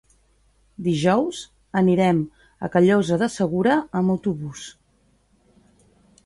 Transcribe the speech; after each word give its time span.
Dijous 0.85 1.41
anirem 1.81 2.21
a 2.67 2.71
Callosa 2.77 3.19
de 3.25 3.29
Segura 3.35 3.77
amb 4.01 4.15
autobús. 4.15 4.65